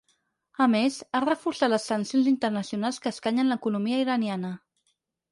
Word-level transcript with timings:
A 0.63 0.67
més, 0.75 0.95
ha 1.17 1.19
reforçat 1.25 1.69
les 1.73 1.85
sancions 1.91 2.29
internacionals 2.31 2.99
que 3.03 3.11
escanyen 3.15 3.51
l’economia 3.53 4.01
iraniana. 4.05 4.51